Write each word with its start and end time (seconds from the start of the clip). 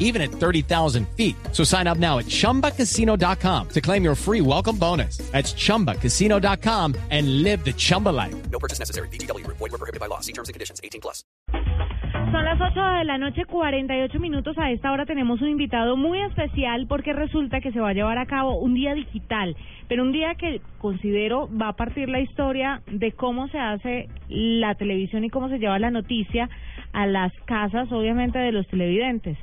even 0.00 0.20
at 0.20 0.32
30,000 0.32 1.06
feet. 1.16 1.36
So 1.52 1.62
sign 1.62 1.86
up 1.86 1.98
now 1.98 2.18
at 2.18 2.26
chumbacasino.com 2.26 3.68
to 3.68 3.80
claim 3.80 4.02
your 4.02 4.16
free 4.16 4.40
welcome 4.40 4.76
bonus. 4.76 5.18
That's 5.30 5.52
chumbacasino.com 5.52 6.96
and 7.10 7.44
live 7.44 7.64
the 7.64 7.72
Chumba 7.72 8.08
life. 8.08 8.34
No 8.50 8.58
purchase 8.58 8.80
necessary. 8.80 9.08
BGW. 9.08 9.46
Void 9.46 9.60
were 9.60 9.78
prohibited 9.78 10.00
by 10.00 10.06
law. 10.06 10.18
See 10.18 10.32
terms 10.32 10.48
and 10.48 10.54
conditions. 10.54 10.80
18 10.82 11.00
plus. 11.00 11.22
Son 12.32 12.44
las 12.44 12.60
8 12.60 12.80
de 12.98 13.04
la 13.04 13.18
noche, 13.18 13.44
48 13.44 14.20
minutos. 14.20 14.56
A 14.56 14.70
esta 14.70 14.92
hora 14.92 15.04
tenemos 15.04 15.42
un 15.42 15.48
invitado 15.48 15.96
muy 15.96 16.20
especial 16.20 16.86
porque 16.86 17.12
resulta 17.12 17.60
que 17.60 17.72
se 17.72 17.80
va 17.80 17.88
a 17.88 17.92
llevar 17.92 18.18
a 18.18 18.26
cabo 18.26 18.56
un 18.58 18.74
día 18.74 18.94
digital, 18.94 19.56
pero 19.88 20.04
un 20.04 20.12
día 20.12 20.36
que 20.36 20.60
considero 20.78 21.48
va 21.60 21.68
a 21.68 21.76
partir 21.76 22.08
la 22.08 22.20
historia 22.20 22.82
de 22.86 23.10
cómo 23.12 23.48
se 23.48 23.58
hace 23.58 24.08
la 24.28 24.76
televisión 24.76 25.24
y 25.24 25.30
cómo 25.30 25.48
se 25.48 25.58
lleva 25.58 25.80
la 25.80 25.90
noticia 25.90 26.48
a 26.92 27.06
las 27.06 27.32
casas, 27.46 27.90
obviamente, 27.90 28.38
de 28.38 28.52
los 28.52 28.66
televidentes. 28.68 29.36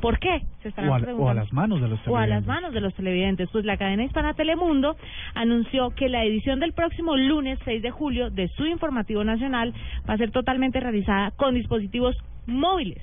¿Por 0.00 0.18
qué? 0.18 0.42
Se 0.62 0.68
estarán 0.68 0.90
O 0.90 0.94
a, 0.94 1.14
o 1.14 1.28
a 1.28 1.34
las 1.34 1.52
manos 1.52 1.80
de 1.80 1.88
los 1.88 1.98
o 2.06 2.16
a 2.16 2.26
las 2.26 2.44
televidentes. 2.44 2.46
manos 2.46 2.72
de 2.74 2.80
los 2.80 2.94
televidentes. 2.94 3.48
Pues 3.50 3.64
la 3.64 3.76
cadena 3.76 4.04
hispana 4.04 4.34
Telemundo 4.34 4.96
anunció 5.34 5.90
que 5.90 6.08
la 6.08 6.24
edición 6.24 6.60
del 6.60 6.72
próximo 6.72 7.16
lunes 7.16 7.58
6 7.64 7.82
de 7.82 7.90
julio 7.90 8.30
de 8.30 8.48
su 8.48 8.66
informativo 8.66 9.24
nacional 9.24 9.74
va 10.08 10.14
a 10.14 10.18
ser 10.18 10.30
totalmente 10.30 10.80
realizada 10.80 11.30
con 11.32 11.54
dispositivos 11.54 12.16
móviles, 12.46 13.02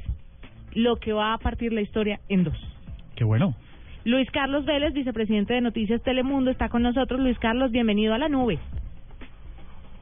lo 0.74 0.98
que 0.98 1.14
va 1.14 1.34
a 1.34 1.38
partir 1.38 1.74
la 1.74 1.82
historia 1.82 2.20
en 2.30 2.44
dos. 2.44 2.58
Qué 3.16 3.24
bueno. 3.24 3.54
Luis 4.06 4.30
Carlos 4.32 4.64
Vélez, 4.66 4.94
vicepresidente 4.94 5.54
de 5.54 5.62
Noticias 5.62 6.02
Telemundo, 6.02 6.50
está 6.50 6.70
con 6.70 6.82
nosotros. 6.82 7.20
Luis 7.20 7.38
Carlos, 7.40 7.72
bienvenido 7.72 8.14
a 8.14 8.18
la 8.18 8.30
nube. 8.30 8.58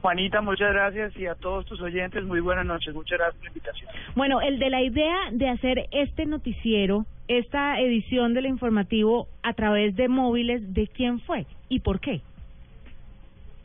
Juanita, 0.06 0.40
muchas 0.40 0.72
gracias 0.72 1.16
y 1.16 1.26
a 1.26 1.34
todos 1.34 1.66
tus 1.66 1.80
oyentes, 1.80 2.22
muy 2.22 2.38
buenas 2.38 2.64
noches. 2.64 2.94
Muchas 2.94 3.18
gracias 3.18 3.34
por 3.38 3.42
la 3.44 3.48
invitación. 3.50 3.90
Bueno, 4.14 4.40
el 4.40 4.60
de 4.60 4.70
la 4.70 4.80
idea 4.80 5.16
de 5.32 5.48
hacer 5.48 5.88
este 5.90 6.26
noticiero, 6.26 7.06
esta 7.26 7.80
edición 7.80 8.32
del 8.32 8.46
informativo 8.46 9.26
a 9.42 9.52
través 9.54 9.96
de 9.96 10.06
móviles, 10.06 10.72
¿de 10.72 10.86
quién 10.86 11.18
fue 11.18 11.44
y 11.68 11.80
por 11.80 11.98
qué? 11.98 12.20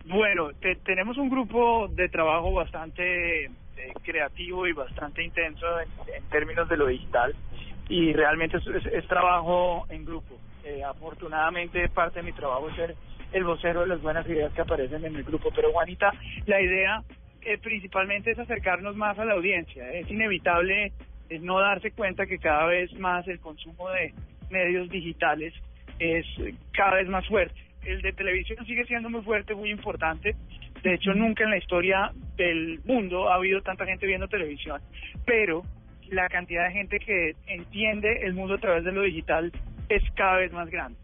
Bueno, 0.06 0.50
te- 0.60 0.78
tenemos 0.78 1.16
un 1.20 1.30
grupo 1.30 1.88
de 1.90 2.10
trabajo 2.10 2.52
bastante 2.54 3.46
eh, 3.46 3.52
creativo 4.02 4.66
y 4.66 4.74
bastante 4.74 5.24
intenso 5.24 5.64
en, 5.80 5.90
en 6.16 6.24
términos 6.32 6.68
de 6.68 6.78
lo 6.78 6.88
digital 6.88 7.36
y 7.88 8.14
realmente 8.14 8.58
es, 8.58 8.66
es- 8.66 8.86
es 8.94 9.08
trabajo 9.08 9.86
en 9.90 10.06
grupo. 10.06 10.40
Eh, 10.64 10.84
afortunadamente 10.84 11.88
parte 11.90 12.20
de 12.20 12.24
mi 12.26 12.32
trabajo 12.34 12.68
es 12.70 12.76
ser 12.78 12.96
el 13.34 13.44
vocero 13.44 13.82
de 13.82 13.88
las 13.88 14.02
buenas 14.02 14.28
ideas 14.28 14.54
que 14.54 14.62
aparecen 14.62 15.06
en 15.06 15.16
el 15.16 15.24
grupo. 15.24 15.50
Pero 15.56 15.72
Juanita, 15.72 16.14
la 16.46 16.62
idea 16.62 17.04
eh, 17.42 17.58
principalmente 17.58 18.32
es 18.32 18.40
acercarnos 18.40 18.96
más 18.96 19.18
a 19.18 19.26
la 19.26 19.34
audiencia. 19.34 19.92
Es 19.92 20.10
inevitable 20.10 20.92
no 21.40 21.60
darse 21.60 21.92
cuenta 21.92 22.26
que 22.26 22.38
cada 22.38 22.66
vez 22.66 22.94
más 23.00 23.28
el 23.28 23.40
consumo 23.40 23.90
de 23.92 24.14
medios 24.50 24.90
digitales 24.90 25.54
es 26.00 26.26
eh, 26.40 26.54
cada 26.74 26.96
vez 26.96 27.08
más 27.08 27.26
fuerte. 27.28 27.60
El 27.86 28.02
de 28.02 28.14
televisión 28.14 28.66
sigue 28.66 28.86
siendo 28.86 29.10
muy 29.10 29.22
fuerte, 29.22 29.56
muy 29.56 29.72
importante. 29.72 30.36
De 30.84 30.94
hecho, 30.94 31.14
nunca 31.14 31.44
en 31.44 31.52
la 31.52 31.58
historia 31.58 32.12
del 32.36 32.80
mundo 32.86 33.30
ha 33.30 33.36
habido 33.36 33.62
tanta 33.62 33.86
gente 33.86 34.06
viendo 34.06 34.28
televisión, 34.28 34.82
pero 35.26 35.64
la 36.10 36.28
cantidad 36.28 36.68
de 36.68 36.74
gente 36.74 37.00
que 37.00 37.36
entiende 37.48 38.24
el 38.24 38.34
mundo 38.34 38.56
a 38.56 38.58
través 38.58 38.84
de 38.84 38.92
lo 38.92 39.02
digital 39.04 39.52
es 39.90 40.04
cada 40.16 40.38
vez 40.38 40.52
más 40.52 40.70
grande. 40.70 41.00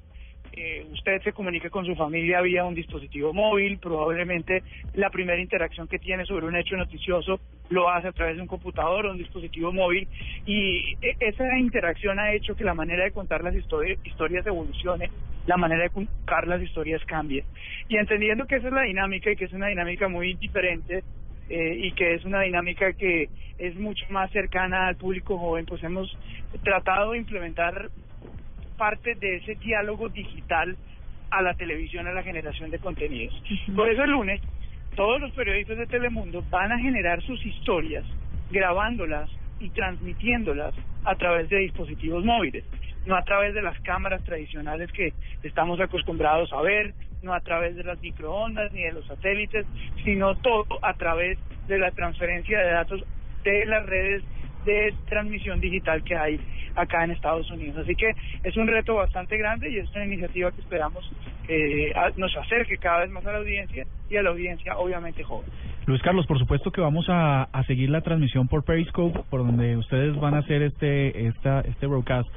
Eh, 0.59 0.87
usted 0.91 1.21
se 1.21 1.33
comunica 1.33 1.69
con 1.69 1.85
su 1.85 1.93
familia 1.95 2.41
vía 2.41 2.65
un 2.65 2.73
dispositivo 2.73 3.31
móvil, 3.31 3.77
probablemente 3.77 4.63
la 4.95 5.11
primera 5.11 5.39
interacción 5.39 5.87
que 5.87 5.99
tiene 5.99 6.25
sobre 6.25 6.47
un 6.47 6.55
hecho 6.55 6.75
noticioso 6.75 7.39
lo 7.69 7.87
hace 7.91 8.07
a 8.07 8.11
través 8.11 8.37
de 8.37 8.41
un 8.41 8.47
computador 8.47 9.05
o 9.05 9.11
un 9.11 9.19
dispositivo 9.19 9.71
móvil 9.71 10.07
y 10.47 10.95
e- 10.99 11.15
esa 11.19 11.59
interacción 11.59 12.17
ha 12.17 12.33
hecho 12.33 12.55
que 12.55 12.63
la 12.63 12.73
manera 12.73 13.03
de 13.03 13.11
contar 13.11 13.43
las 13.43 13.53
histori- 13.53 13.99
historias 14.03 14.47
evolucione, 14.47 15.11
la 15.45 15.57
manera 15.57 15.83
de 15.83 15.89
contar 15.91 16.47
las 16.47 16.59
historias 16.63 17.05
cambie. 17.05 17.43
Y 17.87 17.97
entendiendo 17.97 18.47
que 18.47 18.55
esa 18.55 18.69
es 18.69 18.73
la 18.73 18.81
dinámica 18.81 19.29
y 19.29 19.35
que 19.35 19.45
es 19.45 19.53
una 19.53 19.67
dinámica 19.67 20.07
muy 20.07 20.33
diferente 20.33 21.03
eh, 21.49 21.75
y 21.77 21.91
que 21.91 22.15
es 22.15 22.25
una 22.25 22.41
dinámica 22.41 22.93
que 22.93 23.29
es 23.59 23.75
mucho 23.75 24.05
más 24.09 24.31
cercana 24.31 24.87
al 24.87 24.95
público 24.95 25.37
joven, 25.37 25.67
pues 25.67 25.83
hemos 25.83 26.17
tratado 26.63 27.11
de 27.11 27.19
implementar 27.19 27.91
parte 28.77 29.15
de 29.15 29.37
ese 29.37 29.55
diálogo 29.55 30.09
digital 30.09 30.77
a 31.29 31.41
la 31.41 31.53
televisión, 31.55 32.07
a 32.07 32.13
la 32.13 32.23
generación 32.23 32.71
de 32.71 32.79
contenidos. 32.79 33.33
Por 33.75 33.89
eso 33.89 34.03
el 34.03 34.11
lunes, 34.11 34.41
todos 34.95 35.19
los 35.19 35.31
periodistas 35.31 35.77
de 35.77 35.87
Telemundo 35.87 36.43
van 36.49 36.71
a 36.71 36.79
generar 36.79 37.21
sus 37.23 37.43
historias, 37.45 38.05
grabándolas 38.51 39.29
y 39.59 39.69
transmitiéndolas 39.69 40.73
a 41.03 41.15
través 41.15 41.49
de 41.49 41.57
dispositivos 41.59 42.23
móviles, 42.23 42.63
no 43.05 43.15
a 43.15 43.23
través 43.23 43.53
de 43.53 43.61
las 43.61 43.79
cámaras 43.81 44.23
tradicionales 44.23 44.91
que 44.91 45.13
estamos 45.43 45.79
acostumbrados 45.79 46.51
a 46.53 46.61
ver, 46.61 46.93
no 47.23 47.33
a 47.33 47.41
través 47.41 47.75
de 47.75 47.83
las 47.83 47.99
microondas 48.01 48.71
ni 48.73 48.83
de 48.83 48.93
los 48.93 49.05
satélites, 49.07 49.65
sino 50.03 50.35
todo 50.35 50.79
a 50.81 50.93
través 50.93 51.37
de 51.67 51.79
la 51.79 51.91
transferencia 51.91 52.59
de 52.59 52.71
datos 52.71 53.03
de 53.43 53.65
las 53.65 53.85
redes 53.85 54.23
de 54.65 54.93
transmisión 55.07 55.59
digital 55.59 56.03
que 56.03 56.15
hay 56.15 56.39
acá 56.75 57.03
en 57.03 57.11
Estados 57.11 57.49
Unidos. 57.51 57.77
Así 57.77 57.95
que 57.95 58.11
es 58.43 58.55
un 58.57 58.67
reto 58.67 58.95
bastante 58.95 59.37
grande 59.37 59.69
y 59.69 59.77
es 59.77 59.89
una 59.95 60.05
iniciativa 60.05 60.51
que 60.51 60.61
esperamos 60.61 61.09
eh, 61.47 61.93
nos 62.17 62.35
acerque 62.35 62.77
cada 62.77 62.99
vez 62.99 63.09
más 63.09 63.25
a 63.25 63.31
la 63.31 63.37
audiencia 63.37 63.85
y 64.09 64.17
a 64.17 64.21
la 64.21 64.29
audiencia 64.31 64.77
obviamente 64.77 65.23
joven. 65.23 65.49
Luis 65.85 66.01
Carlos, 66.01 66.27
por 66.27 66.37
supuesto 66.37 66.71
que 66.71 66.81
vamos 66.81 67.05
a, 67.07 67.43
a 67.43 67.63
seguir 67.63 67.89
la 67.89 68.01
transmisión 68.01 68.49
por 68.49 68.65
Periscope, 68.65 69.21
por 69.29 69.45
donde 69.45 69.77
ustedes 69.77 70.15
van 70.19 70.33
a 70.33 70.39
hacer 70.39 70.61
este 70.61 71.27
esta, 71.27 71.61
este 71.61 71.87
broadcast. 71.87 72.27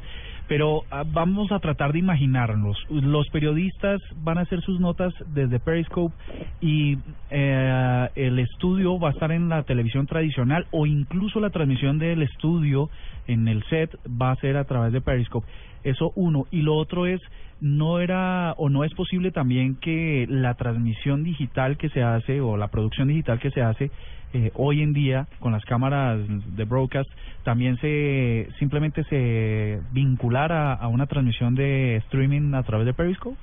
Pero 0.51 0.83
ah, 0.91 1.05
vamos 1.07 1.53
a 1.53 1.61
tratar 1.61 1.93
de 1.93 2.01
imaginarnos. 2.01 2.77
Los 2.91 3.29
periodistas 3.29 4.01
van 4.17 4.37
a 4.37 4.41
hacer 4.41 4.61
sus 4.63 4.81
notas 4.81 5.15
desde 5.33 5.61
Periscope 5.61 6.13
y 6.61 6.99
eh, 7.31 8.09
el 8.17 8.37
estudio 8.41 8.99
va 8.99 9.11
a 9.11 9.13
estar 9.13 9.31
en 9.31 9.49
la 9.49 9.63
televisión 9.63 10.09
tradicional 10.09 10.67
o 10.73 10.87
incluso 10.87 11.39
la 11.39 11.51
transmisión 11.51 12.01
del 12.01 12.23
estudio 12.23 12.91
en 13.29 13.47
el 13.47 13.63
set 13.67 13.97
va 14.21 14.33
a 14.33 14.37
ser 14.41 14.57
a 14.57 14.65
través 14.65 14.93
de 14.93 15.01
Periscope. 15.01 15.47
Eso 15.85 16.11
uno. 16.17 16.49
Y 16.51 16.63
lo 16.63 16.75
otro 16.75 17.07
es, 17.07 17.21
no 17.61 18.01
era 18.01 18.53
o 18.57 18.69
no 18.69 18.85
es 18.85 18.93
posible 18.95 19.31
también 19.31 19.77
que 19.77 20.27
la 20.29 20.55
transmisión 20.55 21.25
digital 21.25 21.77
que 21.77 21.89
se 21.91 22.03
hace 22.03 22.41
o 22.41 22.57
la 22.57 22.69
producción 22.69 23.09
digital 23.09 23.39
que 23.39 23.51
se 23.51 23.63
hace 23.63 23.91
eh, 24.33 24.53
hoy 24.55 24.83
en 24.83 24.93
día 24.93 25.27
con 25.41 25.53
las 25.53 25.65
cámaras 25.65 26.21
de 26.57 26.65
broadcast 26.65 27.11
también 27.43 27.77
se 27.79 28.49
simplemente 28.59 29.03
se 29.05 29.81
vinculara 29.93 30.75
a 30.75 30.89
una 30.89 31.07
transmisión 31.07 31.55
de 31.55 31.97
streaming 31.97 32.55
a 32.55 32.63
través 32.63 32.87
de 32.87 32.95
Periscope. 32.95 33.37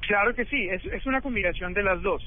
Claro 0.00 0.34
que 0.34 0.44
sí, 0.46 0.66
es, 0.68 0.84
es 0.86 1.06
una 1.06 1.20
combinación 1.20 1.74
de 1.74 1.82
las 1.82 2.00
dos. 2.02 2.22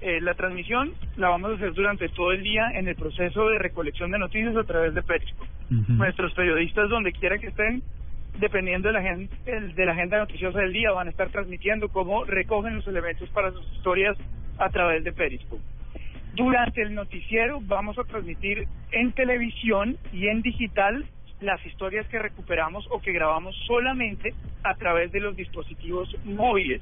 Eh, 0.00 0.20
la 0.20 0.34
transmisión 0.34 0.92
la 1.16 1.30
vamos 1.30 1.52
a 1.52 1.54
hacer 1.54 1.72
durante 1.72 2.08
todo 2.10 2.32
el 2.32 2.42
día 2.42 2.68
en 2.74 2.86
el 2.88 2.94
proceso 2.94 3.48
de 3.48 3.58
recolección 3.58 4.10
de 4.10 4.18
noticias 4.18 4.54
a 4.54 4.64
través 4.64 4.92
de 4.94 5.02
Periscope. 5.02 5.48
Nuestros 5.70 6.34
periodistas, 6.34 6.90
donde 6.90 7.12
quiera 7.12 7.38
que 7.38 7.46
estén, 7.46 7.82
dependiendo 8.38 8.88
de 8.88 8.94
la, 8.94 9.02
gen- 9.02 9.28
el- 9.46 9.74
de 9.74 9.84
la 9.86 9.92
agenda 9.92 10.18
noticiosa 10.18 10.58
del 10.60 10.72
día, 10.72 10.90
van 10.92 11.06
a 11.06 11.10
estar 11.10 11.28
transmitiendo 11.30 11.88
cómo 11.88 12.24
recogen 12.24 12.76
los 12.76 12.86
elementos 12.86 13.28
para 13.30 13.50
sus 13.52 13.66
historias 13.74 14.16
a 14.58 14.68
través 14.70 15.04
de 15.04 15.12
Periscope. 15.12 15.62
Durante 16.34 16.82
el 16.82 16.94
noticiero 16.94 17.60
vamos 17.62 17.96
a 17.98 18.04
transmitir 18.04 18.66
en 18.90 19.12
televisión 19.12 19.96
y 20.12 20.26
en 20.28 20.42
digital 20.42 21.04
las 21.40 21.64
historias 21.66 22.06
que 22.08 22.18
recuperamos 22.18 22.86
o 22.90 23.00
que 23.00 23.12
grabamos 23.12 23.54
solamente 23.66 24.34
a 24.64 24.74
través 24.74 25.12
de 25.12 25.20
los 25.20 25.36
dispositivos 25.36 26.14
móviles. 26.24 26.80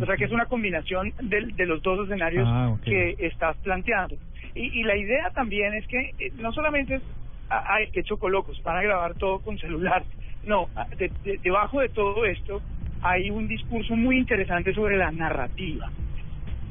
O 0.00 0.06
sea 0.06 0.16
que 0.16 0.24
es 0.24 0.32
una 0.32 0.46
combinación 0.46 1.12
de, 1.20 1.46
de 1.54 1.66
los 1.66 1.82
dos 1.82 2.04
escenarios 2.06 2.46
Ah, 2.48 2.74
que 2.84 3.16
estás 3.18 3.56
planteando. 3.58 4.16
Y, 4.54 4.80
y 4.80 4.82
la 4.84 4.96
idea 4.96 5.30
también 5.30 5.74
es 5.74 5.86
que 5.86 6.12
eh, 6.18 6.32
no 6.36 6.52
solamente 6.52 6.96
es, 6.96 7.02
ah, 7.50 7.64
ay, 7.68 7.88
qué 7.92 8.02
chocolocos, 8.02 8.62
van 8.62 8.76
a 8.78 8.82
grabar 8.82 9.14
todo 9.14 9.40
con 9.40 9.58
celular. 9.58 10.02
No, 10.44 10.68
ah, 10.76 10.86
de- 10.98 11.12
de- 11.24 11.38
debajo 11.38 11.80
de 11.80 11.88
todo 11.90 12.24
esto 12.24 12.60
hay 13.02 13.30
un 13.30 13.48
discurso 13.48 13.96
muy 13.96 14.18
interesante 14.18 14.72
sobre 14.74 14.96
la 14.96 15.10
narrativa. 15.10 15.90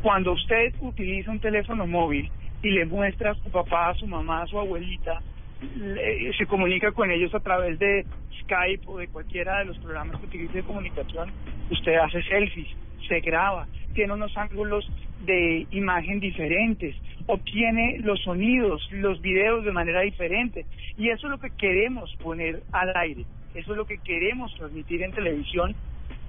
Cuando 0.02 0.34
usted 0.34 0.74
utiliza 0.82 1.32
un 1.32 1.40
teléfono 1.40 1.86
móvil 1.88 2.30
y 2.64 2.72
le 2.72 2.86
muestra 2.86 3.32
a 3.32 3.36
su 3.36 3.50
papá, 3.52 3.90
a 3.90 3.96
su 3.96 4.08
mamá, 4.08 4.44
a 4.44 4.48
su 4.48 4.60
abuelita, 4.60 5.22
le- 5.78 6.34
se 6.34 6.46
comunica 6.48 6.92
con 6.92 7.12
ellos 7.12 7.34
a 7.36 7.40
través 7.40 7.78
de 7.80 8.06
Skype 8.44 8.84
o 8.88 8.98
de 8.98 9.08
cualquiera 9.08 9.60
de 9.60 9.66
los 9.66 9.78
programas 9.80 10.20
que 10.20 10.26
utilice 10.26 10.58
de 10.58 10.64
comunicación, 10.64 11.32
usted 11.70 11.96
hace 11.96 12.22
selfies, 12.24 12.68
se 13.08 13.20
graba, 13.20 13.68
tiene 13.94 14.14
unos 14.14 14.36
ángulos 14.38 14.90
de 15.26 15.68
imagen 15.72 16.20
diferentes, 16.20 16.96
obtiene 17.28 18.00
los 18.00 18.20
sonidos, 18.22 18.88
los 18.92 19.22
videos 19.22 19.64
de 19.64 19.72
manera 19.72 20.02
diferente. 20.02 20.66
Y 20.98 21.10
eso 21.10 21.28
es 21.28 21.32
lo 21.32 21.38
que 21.40 21.52
queremos 21.58 22.14
poner 22.24 22.64
al 22.72 22.96
aire, 22.98 23.24
eso 23.56 23.72
es 23.72 23.78
lo 23.78 23.86
que 23.86 23.98
queremos 24.00 24.54
transmitir 24.56 25.04
en 25.04 25.12
televisión. 25.12 25.76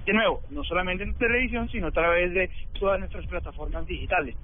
De 0.05 0.13
nuevo, 0.13 0.41
no 0.49 0.63
solamente 0.63 1.03
en 1.03 1.13
televisión, 1.13 1.69
sino 1.69 1.87
a 1.87 1.91
través 1.91 2.33
de 2.33 2.49
todas 2.77 2.99
nuestras 2.99 3.25
plataformas 3.27 3.87
digitales. 3.87 4.35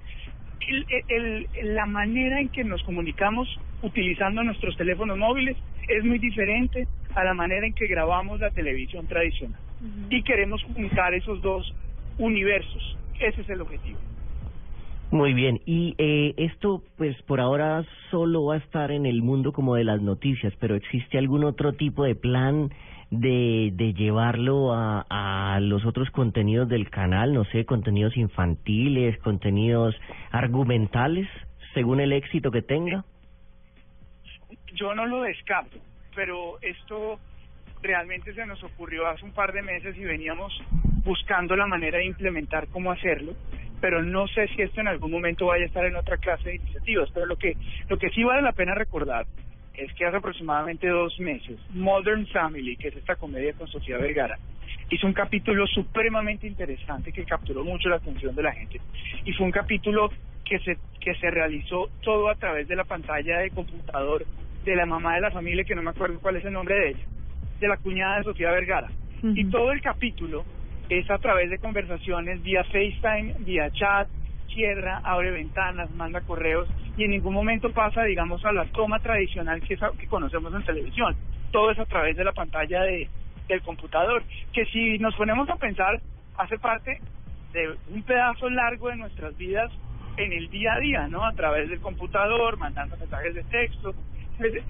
El, 0.66 0.86
el, 1.08 1.74
la 1.74 1.86
manera 1.86 2.40
en 2.40 2.48
que 2.48 2.64
nos 2.64 2.82
comunicamos 2.84 3.48
utilizando 3.82 4.42
nuestros 4.42 4.76
teléfonos 4.76 5.18
móviles 5.18 5.56
es 5.88 6.04
muy 6.04 6.18
diferente 6.18 6.86
a 7.14 7.24
la 7.24 7.34
manera 7.34 7.66
en 7.66 7.74
que 7.74 7.86
grabamos 7.86 8.40
la 8.40 8.50
televisión 8.50 9.06
tradicional. 9.06 9.58
Y 10.10 10.22
queremos 10.22 10.62
juntar 10.62 11.14
esos 11.14 11.40
dos 11.42 11.74
universos. 12.18 12.98
Ese 13.18 13.40
es 13.40 13.48
el 13.48 13.62
objetivo. 13.62 13.98
Muy 15.10 15.34
bien, 15.34 15.60
y 15.66 15.96
eh, 15.98 16.34
esto 16.36 16.84
pues 16.96 17.20
por 17.22 17.40
ahora 17.40 17.84
solo 18.12 18.44
va 18.44 18.54
a 18.54 18.58
estar 18.58 18.92
en 18.92 19.06
el 19.06 19.22
mundo 19.22 19.52
como 19.52 19.74
de 19.74 19.82
las 19.82 20.00
noticias, 20.00 20.54
pero 20.60 20.76
¿existe 20.76 21.18
algún 21.18 21.42
otro 21.42 21.72
tipo 21.72 22.04
de 22.04 22.14
plan 22.14 22.70
de, 23.10 23.72
de 23.74 23.92
llevarlo 23.92 24.72
a, 24.72 25.04
a 25.08 25.58
los 25.58 25.84
otros 25.84 26.10
contenidos 26.10 26.68
del 26.68 26.90
canal? 26.90 27.34
No 27.34 27.44
sé, 27.46 27.64
contenidos 27.64 28.16
infantiles, 28.16 29.18
contenidos 29.18 29.96
argumentales, 30.30 31.26
según 31.74 31.98
el 31.98 32.12
éxito 32.12 32.52
que 32.52 32.62
tenga. 32.62 33.04
Yo 34.74 34.94
no 34.94 35.06
lo 35.06 35.22
descarto, 35.22 35.76
pero 36.14 36.60
esto 36.62 37.18
realmente 37.82 38.32
se 38.32 38.46
nos 38.46 38.62
ocurrió 38.62 39.08
hace 39.08 39.24
un 39.24 39.32
par 39.32 39.52
de 39.52 39.62
meses 39.62 39.96
y 39.96 40.04
veníamos 40.04 40.52
buscando 41.04 41.56
la 41.56 41.66
manera 41.66 41.98
de 41.98 42.04
implementar 42.04 42.68
cómo 42.68 42.92
hacerlo 42.92 43.34
pero 43.80 44.02
no 44.02 44.28
sé 44.28 44.48
si 44.48 44.62
esto 44.62 44.80
en 44.80 44.88
algún 44.88 45.10
momento 45.10 45.46
vaya 45.46 45.64
a 45.64 45.66
estar 45.66 45.84
en 45.84 45.96
otra 45.96 46.16
clase 46.18 46.50
de 46.50 46.56
iniciativas. 46.56 47.10
Pero 47.12 47.26
lo 47.26 47.36
que, 47.36 47.56
lo 47.88 47.98
que 47.98 48.10
sí 48.10 48.22
vale 48.22 48.42
la 48.42 48.52
pena 48.52 48.74
recordar 48.74 49.26
es 49.74 49.92
que 49.94 50.04
hace 50.04 50.16
aproximadamente 50.16 50.88
dos 50.88 51.18
meses, 51.20 51.58
Modern 51.70 52.26
Family, 52.26 52.76
que 52.76 52.88
es 52.88 52.96
esta 52.96 53.16
comedia 53.16 53.54
con 53.54 53.66
Sofía 53.68 53.96
Vergara, 53.98 54.38
hizo 54.90 55.06
un 55.06 55.12
capítulo 55.12 55.66
supremamente 55.66 56.46
interesante 56.46 57.12
que 57.12 57.24
capturó 57.24 57.64
mucho 57.64 57.88
la 57.88 57.96
atención 57.96 58.34
de 58.34 58.42
la 58.42 58.52
gente. 58.52 58.80
Y 59.24 59.32
fue 59.32 59.46
un 59.46 59.52
capítulo 59.52 60.10
que 60.44 60.58
se, 60.58 60.76
que 61.00 61.14
se 61.14 61.30
realizó 61.30 61.88
todo 62.02 62.28
a 62.28 62.34
través 62.34 62.68
de 62.68 62.76
la 62.76 62.84
pantalla 62.84 63.38
de 63.38 63.50
computador 63.50 64.26
de 64.64 64.76
la 64.76 64.84
mamá 64.84 65.14
de 65.14 65.22
la 65.22 65.30
familia, 65.30 65.64
que 65.64 65.74
no 65.74 65.82
me 65.82 65.90
acuerdo 65.90 66.18
cuál 66.20 66.36
es 66.36 66.44
el 66.44 66.52
nombre 66.52 66.74
de 66.74 66.88
ella, 66.90 67.04
de 67.60 67.68
la 67.68 67.76
cuñada 67.78 68.18
de 68.18 68.24
Sofía 68.24 68.50
Vergara. 68.50 68.88
Y 69.22 69.44
todo 69.50 69.70
el 69.72 69.82
capítulo 69.82 70.44
es 70.90 71.08
a 71.08 71.18
través 71.18 71.48
de 71.50 71.58
conversaciones 71.58 72.42
vía 72.42 72.64
FaceTime, 72.64 73.36
vía 73.40 73.70
chat, 73.70 74.08
cierra, 74.52 75.00
abre 75.04 75.30
ventanas, 75.30 75.88
manda 75.92 76.20
correos 76.22 76.68
y 76.96 77.04
en 77.04 77.12
ningún 77.12 77.32
momento 77.32 77.72
pasa, 77.72 78.02
digamos, 78.02 78.44
a 78.44 78.52
la 78.52 78.64
toma 78.66 78.98
tradicional 78.98 79.60
que, 79.62 79.76
que 79.76 80.06
conocemos 80.08 80.52
en 80.52 80.64
televisión. 80.64 81.16
Todo 81.52 81.70
es 81.70 81.78
a 81.78 81.86
través 81.86 82.16
de 82.16 82.24
la 82.24 82.32
pantalla 82.32 82.82
de, 82.82 83.08
del 83.46 83.62
computador, 83.62 84.24
que 84.52 84.64
si 84.66 84.98
nos 84.98 85.14
ponemos 85.14 85.48
a 85.48 85.56
pensar, 85.56 86.00
hace 86.36 86.58
parte 86.58 87.00
de 87.52 87.76
un 87.94 88.02
pedazo 88.02 88.50
largo 88.50 88.88
de 88.88 88.96
nuestras 88.96 89.36
vidas 89.36 89.70
en 90.16 90.32
el 90.32 90.50
día 90.50 90.74
a 90.74 90.80
día, 90.80 91.08
¿no? 91.08 91.24
A 91.24 91.32
través 91.34 91.68
del 91.68 91.80
computador, 91.80 92.58
mandando 92.58 92.96
mensajes 92.96 93.34
de 93.34 93.44
texto. 93.44 93.94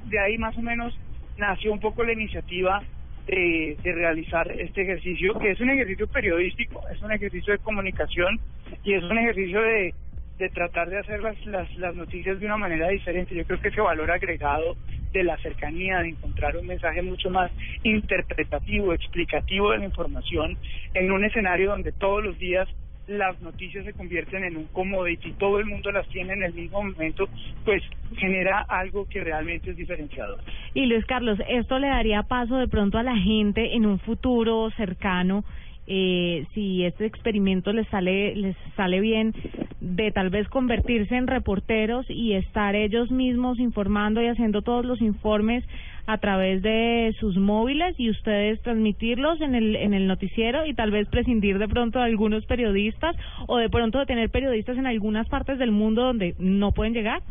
De 0.04 0.18
ahí 0.18 0.36
más 0.36 0.56
o 0.58 0.62
menos 0.62 0.98
nació 1.38 1.72
un 1.72 1.80
poco 1.80 2.04
la 2.04 2.12
iniciativa 2.12 2.82
de, 3.26 3.76
de, 3.82 3.92
realizar 3.92 4.50
este 4.52 4.82
ejercicio, 4.82 5.38
que 5.38 5.50
es 5.52 5.60
un 5.60 5.70
ejercicio 5.70 6.06
periodístico, 6.08 6.82
es 6.92 7.00
un 7.02 7.12
ejercicio 7.12 7.52
de 7.52 7.58
comunicación 7.58 8.40
y 8.84 8.94
es 8.94 9.02
un 9.04 9.18
ejercicio 9.18 9.60
de, 9.60 9.94
de 10.38 10.48
tratar 10.48 10.88
de 10.88 10.98
hacer 10.98 11.20
las, 11.20 11.44
las, 11.46 11.72
las 11.76 11.94
noticias 11.94 12.40
de 12.40 12.46
una 12.46 12.56
manera 12.56 12.88
diferente. 12.88 13.34
Yo 13.34 13.44
creo 13.44 13.60
que 13.60 13.68
ese 13.68 13.80
valor 13.80 14.10
agregado 14.10 14.76
de 15.12 15.24
la 15.24 15.36
cercanía, 15.38 15.98
de 15.98 16.08
encontrar 16.08 16.56
un 16.56 16.66
mensaje 16.66 17.02
mucho 17.02 17.30
más 17.30 17.50
interpretativo, 17.82 18.92
explicativo 18.92 19.72
de 19.72 19.78
la 19.78 19.84
información 19.84 20.56
en 20.94 21.10
un 21.10 21.24
escenario 21.24 21.70
donde 21.70 21.92
todos 21.92 22.24
los 22.24 22.38
días 22.38 22.68
las 23.10 23.40
noticias 23.42 23.84
se 23.84 23.92
convierten 23.92 24.44
en 24.44 24.56
un 24.56 24.66
commodity, 24.66 25.32
todo 25.32 25.58
el 25.58 25.66
mundo 25.66 25.90
las 25.90 26.08
tiene 26.08 26.32
en 26.32 26.44
el 26.44 26.54
mismo 26.54 26.82
momento, 26.82 27.28
pues 27.64 27.82
genera 28.16 28.60
algo 28.68 29.06
que 29.06 29.22
realmente 29.22 29.70
es 29.70 29.76
diferenciador. 29.76 30.38
Y 30.74 30.86
Luis 30.86 31.04
Carlos, 31.06 31.38
¿esto 31.48 31.78
le 31.80 31.88
daría 31.88 32.22
paso 32.22 32.56
de 32.56 32.68
pronto 32.68 32.98
a 32.98 33.02
la 33.02 33.16
gente 33.16 33.74
en 33.74 33.84
un 33.84 33.98
futuro 33.98 34.70
cercano? 34.76 35.44
Eh, 35.88 36.46
si 36.54 36.84
este 36.84 37.06
experimento 37.06 37.72
les 37.72 37.88
sale 37.88 38.36
les 38.36 38.54
sale 38.76 39.00
bien 39.00 39.34
de 39.80 40.12
tal 40.12 40.30
vez 40.30 40.48
convertirse 40.48 41.16
en 41.16 41.26
reporteros 41.26 42.08
y 42.08 42.34
estar 42.34 42.76
ellos 42.76 43.10
mismos 43.10 43.58
informando 43.58 44.22
y 44.22 44.28
haciendo 44.28 44.62
todos 44.62 44.84
los 44.84 45.00
informes 45.00 45.64
a 46.12 46.18
través 46.18 46.60
de 46.60 47.14
sus 47.20 47.36
móviles 47.36 47.94
y 47.96 48.10
ustedes 48.10 48.60
transmitirlos 48.62 49.40
en 49.40 49.54
el 49.54 49.76
en 49.76 49.94
el 49.94 50.08
noticiero 50.08 50.66
y 50.66 50.74
tal 50.74 50.90
vez 50.90 51.08
prescindir 51.08 51.58
de 51.58 51.68
pronto 51.68 52.00
de 52.00 52.06
algunos 52.06 52.44
periodistas 52.46 53.14
o 53.46 53.58
de 53.58 53.70
pronto 53.70 54.00
de 54.00 54.06
tener 54.06 54.28
periodistas 54.28 54.76
en 54.76 54.86
algunas 54.86 55.28
partes 55.28 55.56
del 55.60 55.70
mundo 55.70 56.02
donde 56.02 56.34
no 56.40 56.72
pueden 56.72 56.94
llegar? 56.94 57.22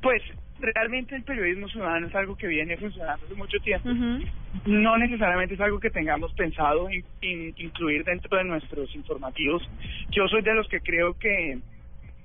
Pues 0.00 0.22
realmente 0.60 1.14
el 1.14 1.22
periodismo 1.22 1.68
ciudadano 1.68 2.06
es 2.06 2.14
algo 2.14 2.36
que 2.36 2.46
viene 2.46 2.78
funcionando 2.78 3.22
hace 3.22 3.34
mucho 3.34 3.58
tiempo. 3.58 3.90
No 4.64 4.96
necesariamente 4.96 5.54
es 5.54 5.60
algo 5.60 5.78
que 5.78 5.90
tengamos 5.90 6.32
pensado 6.32 6.88
in, 6.90 7.04
incluir 7.56 8.02
dentro 8.04 8.38
de 8.38 8.44
nuestros 8.44 8.94
informativos. 8.94 9.62
Yo 10.10 10.26
soy 10.28 10.40
de 10.40 10.54
los 10.54 10.66
que 10.68 10.80
creo 10.80 11.18
que, 11.18 11.58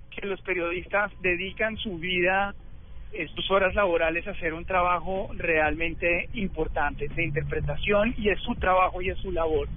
que 0.10 0.26
los 0.26 0.40
periodistas 0.42 1.12
dedican 1.22 1.76
su 1.78 1.98
vida, 1.98 2.56
sus 3.34 3.50
horas 3.52 3.74
laborales 3.76 4.28
hacer 4.28 4.54
un 4.54 4.66
trabajo 4.66 5.30
realmente 5.38 6.30
importante 6.34 7.08
de 7.08 7.24
interpretación 7.24 8.14
y 8.18 8.30
es 8.30 8.40
su 8.42 8.56
trabajo 8.56 9.02
y 9.02 9.10
es 9.10 9.18
su 9.20 9.32
labor. 9.32 9.68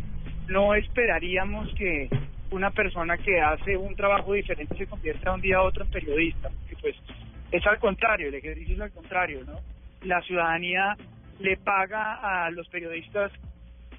No 0.48 0.74
esperaríamos 0.74 1.72
que 1.74 2.08
una 2.50 2.70
persona 2.70 3.18
que 3.18 3.40
hace 3.40 3.76
un 3.76 3.94
trabajo 3.94 4.32
diferente 4.32 4.76
se 4.76 4.86
convierta 4.86 5.34
un 5.34 5.40
día 5.40 5.58
a 5.58 5.62
otro 5.62 5.84
en 5.84 5.90
periodista, 5.90 6.48
porque 6.48 6.76
pues 6.80 6.96
es 7.52 7.66
al 7.66 7.78
contrario, 7.78 8.28
el 8.28 8.34
ejercicio 8.34 8.74
es 8.74 8.80
al 8.80 8.92
contrario, 8.92 9.44
¿no? 9.44 9.60
La 10.02 10.20
ciudadanía 10.22 10.96
le 11.38 11.56
paga 11.56 12.46
a 12.46 12.50
los 12.50 12.68
periodistas 12.68 13.32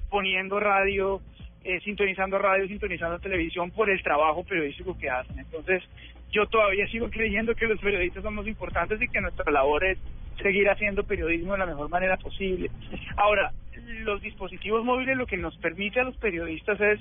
poniendo 0.10 0.60
radio, 0.60 1.22
eh, 1.64 1.80
sintonizando 1.82 2.38
radio, 2.38 2.68
sintonizando 2.68 3.20
televisión 3.20 3.72
por 3.72 3.90
el 3.90 4.02
trabajo 4.02 4.44
periodístico 4.44 4.98
que 4.98 5.10
hacen. 5.10 5.40
Entonces, 5.40 5.84
yo 6.32 6.46
todavía 6.48 6.88
sigo 6.88 7.10
creyendo 7.10 7.56
que 7.56 7.68
los 7.68 7.80
periodistas 7.80 8.24
somos 8.24 8.48
importantes 8.48 9.02
y 9.02 9.08
que 9.08 9.22
nuestra 9.22 9.52
labor 9.52 9.84
es 9.84 9.98
seguir 10.42 10.70
haciendo 10.70 11.04
periodismo 11.04 11.54
de 11.54 11.60
la 11.60 11.66
mejor 11.66 11.90
manera 11.90 12.18
posible. 12.18 12.70
Ahora, 13.18 13.52
los 14.04 14.22
dispositivos 14.22 14.84
móviles 14.86 15.18
lo 15.18 15.26
que 15.26 15.38
nos 15.38 15.58
permite 15.58 16.00
a 16.00 16.04
los 16.04 16.18
periodistas 16.18 16.80
es 16.80 17.00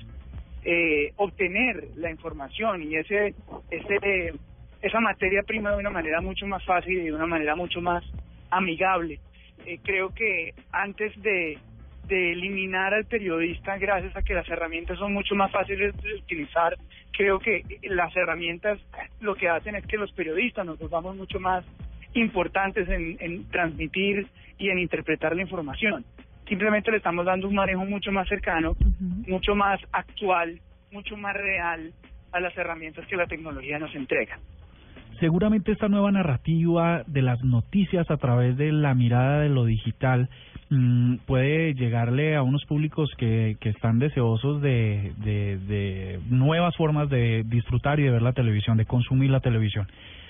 eh, 0.63 1.13
obtener 1.15 1.87
la 1.95 2.11
información 2.11 2.83
y 2.83 2.95
ese 2.95 3.33
ese 3.71 4.33
esa 4.81 4.99
materia 4.99 5.43
prima 5.43 5.71
de 5.71 5.77
una 5.77 5.89
manera 5.89 6.21
mucho 6.21 6.47
más 6.47 6.63
fácil 6.65 6.99
y 6.99 7.05
de 7.05 7.13
una 7.13 7.25
manera 7.25 7.55
mucho 7.55 7.81
más 7.81 8.03
amigable. 8.49 9.19
Eh, 9.65 9.79
creo 9.83 10.13
que 10.13 10.53
antes 10.71 11.21
de, 11.21 11.57
de 12.09 12.33
eliminar 12.33 12.93
al 12.93 13.05
periodista, 13.05 13.77
gracias 13.77 14.15
a 14.17 14.21
que 14.23 14.33
las 14.33 14.49
herramientas 14.49 14.97
son 14.97 15.13
mucho 15.13 15.35
más 15.35 15.51
fáciles 15.51 15.95
de 16.01 16.15
utilizar, 16.15 16.75
creo 17.11 17.39
que 17.39 17.63
las 17.83 18.13
herramientas 18.17 18.79
lo 19.21 19.35
que 19.35 19.47
hacen 19.47 19.75
es 19.75 19.85
que 19.85 19.97
los 19.97 20.11
periodistas 20.11 20.65
nos 20.65 20.79
volvamos 20.79 21.15
mucho 21.15 21.39
más 21.39 21.63
importantes 22.15 22.89
en, 22.89 23.15
en 23.19 23.47
transmitir 23.49 24.27
y 24.57 24.69
en 24.69 24.79
interpretar 24.79 25.35
la 25.35 25.43
información. 25.43 26.03
Simplemente 26.47 26.89
le 26.89 26.97
estamos 26.97 27.25
dando 27.25 27.47
un 27.47 27.55
manejo 27.55 27.85
mucho 27.85 28.11
más 28.11 28.27
cercano, 28.27 28.75
mucho 29.27 29.53
más 29.53 29.79
actual, 29.91 30.59
mucho 30.91 31.15
más 31.15 31.35
real 31.35 31.93
a 32.31 32.39
las 32.39 32.57
herramientas 32.57 33.05
que 33.07 33.15
la 33.15 33.27
tecnología 33.27 33.77
nos 33.77 33.93
entrega. 33.93 34.39
Seguramente 35.19 35.73
esta 35.73 35.89
nueva 35.89 36.11
narrativa 36.11 37.03
de 37.05 37.21
las 37.21 37.43
noticias 37.43 38.09
a 38.09 38.17
través 38.17 38.55
de 38.55 38.71
la 38.71 38.95
mirada 38.95 39.41
de 39.41 39.49
lo 39.49 39.65
digital 39.65 40.29
mm, 40.69 41.17
puede 41.27 41.73
llegarle 41.73 42.37
a 42.37 42.41
unos 42.41 42.63
públicos 42.65 43.11
que, 43.17 43.57
que 43.59 43.69
están 43.69 43.99
deseosos 43.99 44.61
de, 44.61 45.11
de, 45.17 45.57
de 45.57 46.19
nuevas 46.29 46.75
formas 46.77 47.09
de 47.09 47.43
disfrutar 47.45 47.99
y 47.99 48.03
de 48.03 48.11
ver 48.11 48.21
la 48.21 48.31
televisión, 48.31 48.77
de 48.77 48.85
consumir 48.85 49.29
la 49.29 49.41
televisión. 49.41 49.87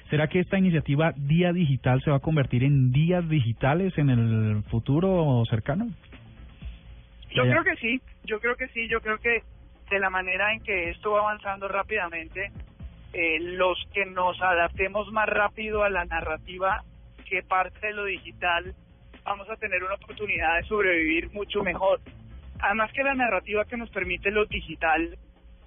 ¿Será 0.10 0.28
que 0.28 0.40
esta 0.40 0.58
iniciativa 0.58 1.14
Día 1.16 1.54
Digital 1.54 2.02
se 2.02 2.10
va 2.10 2.18
a 2.18 2.22
convertir 2.22 2.64
en 2.64 2.92
días 2.92 3.30
digitales 3.30 3.96
en 3.98 4.10
el 4.10 4.64
futuro 4.72 5.44
cercano? 5.50 5.88
Yo 7.30 7.44
creo 7.44 7.64
que 7.64 7.76
sí, 7.76 8.02
yo 8.26 8.40
creo 8.40 8.56
que 8.56 8.68
sí, 8.70 8.88
yo 8.88 9.02
creo 9.02 9.20
que 9.20 9.44
de 9.92 10.00
la 10.00 10.10
manera 10.10 10.52
en 10.52 10.62
que 10.62 10.90
esto 10.90 11.12
va 11.12 11.20
avanzando 11.20 11.68
rápidamente, 11.68 12.52
eh, 13.14 13.40
los 13.40 13.78
que 13.94 14.06
nos 14.06 14.40
adaptemos 14.42 15.12
más 15.12 15.28
rápido 15.28 15.84
a 15.84 15.90
la 15.90 16.06
narrativa 16.06 16.84
que 17.28 17.44
parte 17.44 17.88
de 17.88 17.94
lo 17.94 18.06
digital, 18.06 18.76
vamos 19.24 19.50
a 19.50 19.56
tener 19.56 19.84
una 19.84 19.96
oportunidad 19.96 20.58
de 20.58 20.64
sobrevivir 20.64 21.32
mucho 21.32 21.64
mejor. 21.64 22.00
Además 22.60 22.92
que 22.94 23.04
la 23.04 23.14
narrativa 23.14 23.66
que 23.66 23.78
nos 23.78 23.90
permite 23.90 24.32
lo 24.32 24.46
digital 24.46 25.18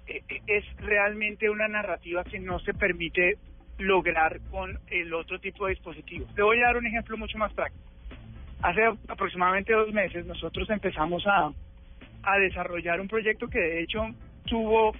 eh, 0.07 0.21
eh, 0.29 0.41
es 0.47 0.65
realmente 0.77 1.49
una 1.49 1.67
narrativa 1.67 2.23
que 2.23 2.39
no 2.39 2.59
se 2.59 2.73
permite 2.73 3.37
lograr 3.77 4.39
con 4.51 4.79
el 4.87 5.13
otro 5.13 5.39
tipo 5.39 5.65
de 5.65 5.71
dispositivos. 5.71 6.33
Te 6.35 6.43
voy 6.43 6.59
a 6.59 6.67
dar 6.67 6.77
un 6.77 6.85
ejemplo 6.85 7.17
mucho 7.17 7.37
más 7.37 7.51
práctico. 7.53 7.83
Hace 8.61 8.85
aproximadamente 9.07 9.73
dos 9.73 9.91
meses 9.91 10.25
nosotros 10.25 10.69
empezamos 10.69 11.25
a, 11.27 11.51
a 12.23 12.37
desarrollar 12.39 13.01
un 13.01 13.07
proyecto 13.07 13.49
que 13.49 13.59
de 13.59 13.81
hecho 13.81 14.07
tuvo 14.45 14.93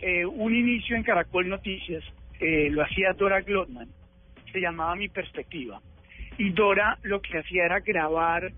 eh, 0.00 0.24
un 0.24 0.54
inicio 0.54 0.96
en 0.96 1.02
Caracol 1.02 1.48
Noticias, 1.48 2.04
eh, 2.40 2.68
lo 2.70 2.82
hacía 2.82 3.12
Dora 3.14 3.40
Glotman, 3.40 3.88
se 4.52 4.60
llamaba 4.60 4.94
Mi 4.94 5.08
Perspectiva. 5.08 5.80
Y 6.38 6.50
Dora 6.50 6.98
lo 7.02 7.20
que 7.20 7.38
hacía 7.38 7.64
era 7.64 7.80
grabar, 7.80 8.52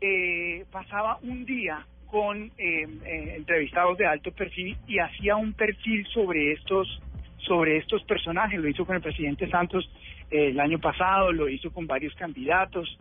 eh, 0.00 0.64
pasaba 0.70 1.18
un 1.22 1.44
día 1.44 1.86
con 2.06 2.50
eh, 2.58 2.86
eh, 3.04 3.34
entrevistados 3.36 3.98
de 3.98 4.06
alto 4.06 4.30
perfil 4.30 4.76
y 4.86 4.98
hacía 4.98 5.36
un 5.36 5.52
perfil 5.52 6.06
sobre 6.06 6.52
estos 6.52 7.02
sobre 7.38 7.76
estos 7.76 8.02
personajes. 8.04 8.58
Lo 8.58 8.68
hizo 8.68 8.84
con 8.84 8.96
el 8.96 9.02
presidente 9.02 9.48
Santos 9.48 9.88
el 10.30 10.58
año 10.58 10.78
pasado, 10.78 11.32
lo 11.32 11.48
hizo 11.48 11.70
con 11.72 11.86
varios 11.86 12.14
candidatos. 12.14 12.98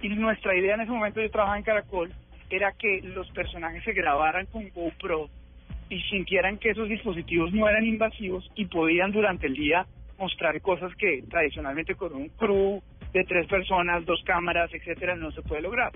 Y 0.00 0.08
nuestra 0.10 0.54
idea 0.56 0.74
en 0.74 0.82
ese 0.82 0.92
momento, 0.92 1.20
yo 1.20 1.30
trabajaba 1.30 1.58
en 1.58 1.64
Caracol, 1.64 2.12
era 2.50 2.72
que 2.72 3.00
los 3.02 3.28
personajes 3.30 3.82
se 3.82 3.92
grabaran 3.92 4.46
con 4.46 4.68
GoPro 4.70 5.28
y 5.88 6.00
sintieran 6.02 6.58
que 6.58 6.70
esos 6.70 6.88
dispositivos 6.88 7.52
no 7.52 7.68
eran 7.68 7.84
invasivos 7.84 8.50
y 8.54 8.66
podían 8.66 9.12
durante 9.12 9.46
el 9.46 9.54
día 9.54 9.86
mostrar 10.18 10.60
cosas 10.60 10.94
que 10.96 11.22
tradicionalmente 11.30 11.94
con 11.94 12.14
un 12.14 12.28
crew 12.30 12.82
de 13.12 13.24
tres 13.24 13.46
personas, 13.46 14.04
dos 14.04 14.22
cámaras, 14.24 14.72
etcétera, 14.72 15.16
no 15.16 15.30
se 15.30 15.42
puede 15.42 15.62
lograr. 15.62 15.92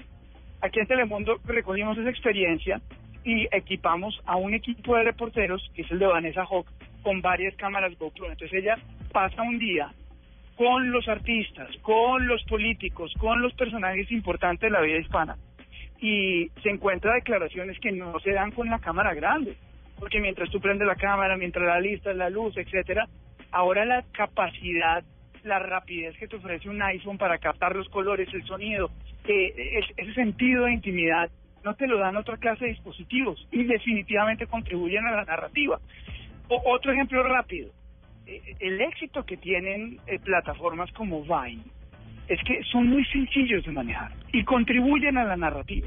Aquí 0.61 0.81
en 0.81 0.87
Telemundo 0.87 1.39
recogimos 1.45 1.99
esa 1.99 2.11
experiencia 2.11 2.81
y 3.25 3.47
equipamos 3.51 4.19
a 4.25 4.37
un 4.37 4.55
equipo 4.55 4.97
de 4.97 5.05
reporteros, 5.05 5.63
que 5.75 5.83
es 5.83 5.91
el 5.91 5.99
de 5.99 6.07
Vanessa 6.07 6.45
Hawk, 6.45 6.67
con 7.03 7.21
varias 7.21 7.55
cámaras 7.57 7.99
GoPro. 7.99 8.31
Entonces 8.31 8.63
ella 8.63 8.77
pasa 9.13 9.43
un 9.43 9.59
día 9.59 9.93
con 10.57 10.91
los 10.91 11.09
artistas, 11.09 11.69
con 11.83 12.27
los 12.27 12.43
políticos, 12.45 13.13
con 13.19 13.43
los 13.43 13.53
personajes 13.55 14.11
importantes 14.13 14.69
de 14.69 14.71
la 14.71 14.81
vida 14.81 14.99
hispana 14.99 15.37
y 16.03 16.51
se 16.63 16.69
encuentra 16.69 17.15
declaraciones 17.15 17.79
que 17.79 17.93
no 17.93 18.19
se 18.21 18.33
dan 18.33 18.51
con 18.51 18.69
la 18.69 18.81
cámara 18.81 19.15
grande, 19.15 19.57
porque 20.03 20.19
mientras 20.19 20.51
tú 20.51 20.61
prendes 20.61 20.89
la 20.89 20.97
cámara, 20.97 21.37
mientras 21.37 21.65
la 21.65 21.79
lista, 21.79 22.13
la 22.13 22.29
luz, 22.29 22.57
etcétera, 22.57 23.07
ahora 23.53 23.85
la 23.85 24.03
capacidad, 24.11 25.05
la 25.45 25.61
rapidez 25.61 26.19
que 26.19 26.27
te 26.27 26.35
ofrece 26.35 26.69
un 26.69 26.83
iPhone 26.83 27.19
para 27.19 27.39
captar 27.39 27.77
los 27.77 27.89
colores, 27.89 28.29
el 28.35 28.43
sonido, 28.43 28.91
eh, 29.29 29.81
ese 29.97 30.15
sentido 30.15 30.65
de 30.65 30.73
intimidad 30.73 31.31
no 31.63 31.77
te 31.77 31.87
lo 31.87 31.99
dan 31.99 32.17
otra 32.17 32.37
clase 32.37 32.65
de 32.65 32.73
dispositivos 32.73 33.47
y 33.53 33.63
definitivamente 33.63 34.49
contribuyen 34.49 35.07
a 35.07 35.13
la 35.13 35.25
narrativa. 35.25 35.79
O, 36.49 36.61
otro 36.75 36.91
ejemplo 36.91 37.23
rápido, 37.23 37.71
eh, 38.27 38.43
el 38.59 38.81
éxito 38.81 39.25
que 39.25 39.37
tienen 39.37 40.01
eh, 40.09 40.19
plataformas 40.19 40.91
como 40.95 41.23
Vine 41.23 41.63
es 42.27 42.43
que 42.43 42.61
son 42.73 42.89
muy 42.89 43.05
sencillos 43.05 43.65
de 43.65 43.71
manejar 43.71 44.11
y 44.33 44.43
contribuyen 44.43 45.17
a 45.17 45.23
la 45.23 45.37
narrativa. 45.37 45.87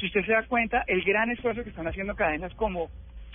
Si 0.00 0.06
usted 0.06 0.26
se 0.26 0.32
da 0.32 0.42
cuenta, 0.48 0.82
el 0.88 1.04
gran 1.04 1.30
esfuerzo 1.30 1.62
que 1.62 1.70
están 1.70 1.86
haciendo 1.86 2.16
cadenas 2.16 2.52
como 2.54 2.90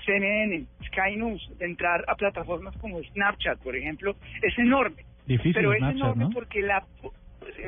CNN, 0.08 0.66
Sky 0.88 1.16
News, 1.18 1.52
de 1.60 1.66
entrar 1.66 2.04
a 2.08 2.16
plataformas 2.16 2.76
como 2.78 3.04
Snapchat, 3.04 3.60
por 3.62 3.76
ejemplo, 3.76 4.16
es 4.42 4.58
enorme. 4.58 5.04
Difícil 5.28 5.54
Pero 5.54 5.74
es 5.74 5.80
Snapchat, 5.80 6.00
enorme 6.02 6.24
¿no? 6.24 6.30
porque 6.32 6.62
la 6.62 6.84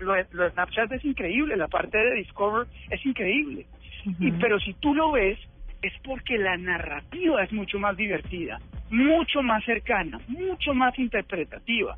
lo, 0.02 0.14
de- 0.14 0.26
lo 0.32 0.44
de 0.46 0.52
Snapchat 0.52 0.92
es 0.94 1.06
increíble, 1.06 1.56
la 1.58 1.68
parte 1.68 1.98
de 1.98 2.16
Discover 2.16 2.68
es 2.90 3.06
increíble. 3.06 3.66
y, 4.20 4.32
pero 4.34 4.60
si 4.60 4.74
tú 4.76 4.96
lo 4.96 5.12
ves, 5.12 5.38
es 5.82 5.94
porque 6.04 6.38
la 6.38 6.58
narrativa 6.58 7.44
es 7.44 7.52
mucho 7.52 7.78
más 7.80 7.96
divertida, 7.98 8.60
mucho 8.90 9.42
más 9.44 9.64
cercana, 9.66 10.20
mucho 10.28 10.74
más 10.74 10.98
interpretativa. 10.98 11.98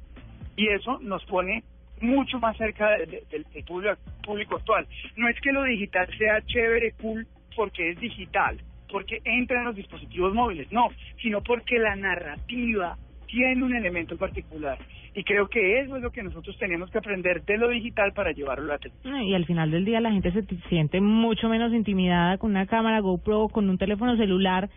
Y 0.55 0.67
eso 0.67 0.99
nos 1.01 1.23
pone 1.25 1.63
mucho 2.01 2.39
más 2.39 2.57
cerca 2.57 2.89
de- 2.97 3.05
de- 3.05 3.23
del, 3.31 3.43
del 3.53 3.63
público, 3.63 3.95
público 4.23 4.55
actual. 4.57 4.87
No 5.15 5.27
es 5.29 5.39
que 5.41 5.51
lo 5.51 5.63
digital 5.63 6.07
sea 6.17 6.41
chévere, 6.41 6.93
cool, 7.01 7.25
porque 7.55 7.91
es 7.91 7.99
digital, 7.99 8.59
porque 8.91 9.21
entra 9.23 9.59
en 9.59 9.65
los 9.65 9.75
dispositivos 9.75 10.33
móviles, 10.33 10.71
no, 10.71 10.89
sino 11.21 11.41
porque 11.41 11.79
la 11.79 11.95
narrativa 11.95 12.97
tiene 13.27 13.63
un 13.63 13.75
elemento 13.75 14.17
particular. 14.17 14.77
Y 15.13 15.23
creo 15.23 15.47
que 15.47 15.81
eso 15.81 15.97
es 15.97 16.01
lo 16.01 16.11
que 16.11 16.23
nosotros 16.23 16.57
tenemos 16.57 16.89
que 16.89 16.97
aprender 16.97 17.43
de 17.43 17.57
lo 17.57 17.69
digital 17.69 18.13
para 18.13 18.31
llevarlo 18.31 18.65
a 18.65 18.75
la 18.75 18.77
televisión. 18.77 19.21
Y 19.23 19.33
al 19.33 19.45
final 19.45 19.71
del 19.71 19.83
día 19.83 19.99
la 19.99 20.11
gente 20.11 20.31
se 20.31 20.43
siente 20.69 21.01
mucho 21.01 21.49
menos 21.49 21.73
intimidada 21.73 22.37
con 22.37 22.51
una 22.51 22.65
cámara 22.65 22.99
GoPro, 22.99 23.49
con 23.49 23.69
un 23.69 23.77
teléfono 23.77 24.15
celular, 24.15 24.69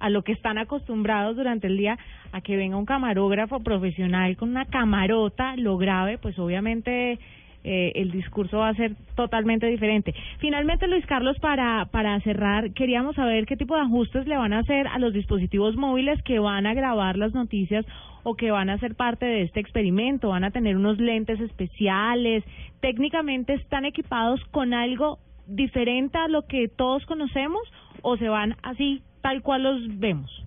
a 0.00 0.10
lo 0.10 0.22
que 0.22 0.32
están 0.32 0.58
acostumbrados 0.58 1.36
durante 1.36 1.66
el 1.66 1.76
día, 1.76 1.98
a 2.32 2.40
que 2.40 2.56
venga 2.56 2.76
un 2.76 2.84
camarógrafo 2.84 3.60
profesional 3.60 4.36
con 4.36 4.50
una 4.50 4.66
camarota, 4.66 5.56
lo 5.56 5.76
grave, 5.76 6.18
pues 6.18 6.38
obviamente 6.38 7.18
eh, 7.64 7.92
el 7.96 8.10
discurso 8.10 8.58
va 8.58 8.68
a 8.68 8.74
ser 8.74 8.94
totalmente 9.14 9.66
diferente. 9.66 10.14
Finalmente, 10.38 10.86
Luis 10.86 11.04
Carlos, 11.06 11.38
para, 11.40 11.86
para 11.90 12.20
cerrar, 12.20 12.72
queríamos 12.72 13.16
saber 13.16 13.46
qué 13.46 13.56
tipo 13.56 13.74
de 13.74 13.82
ajustes 13.82 14.26
le 14.26 14.36
van 14.36 14.52
a 14.52 14.60
hacer 14.60 14.86
a 14.86 14.98
los 14.98 15.12
dispositivos 15.12 15.76
móviles 15.76 16.22
que 16.22 16.38
van 16.38 16.66
a 16.66 16.74
grabar 16.74 17.16
las 17.16 17.34
noticias 17.34 17.84
o 18.22 18.34
que 18.34 18.50
van 18.50 18.70
a 18.70 18.78
ser 18.78 18.94
parte 18.94 19.26
de 19.26 19.42
este 19.42 19.60
experimento. 19.60 20.28
Van 20.28 20.44
a 20.44 20.50
tener 20.50 20.76
unos 20.76 20.98
lentes 20.98 21.40
especiales. 21.40 22.44
Técnicamente 22.80 23.54
están 23.54 23.84
equipados 23.84 24.44
con 24.50 24.74
algo 24.74 25.18
diferente 25.46 26.18
a 26.18 26.28
lo 26.28 26.46
que 26.46 26.68
todos 26.68 27.04
conocemos 27.06 27.62
o 28.02 28.16
se 28.16 28.28
van 28.28 28.56
así 28.62 29.02
tal 29.22 29.42
cual 29.42 29.62
los 29.64 29.98
vemos. 29.98 30.44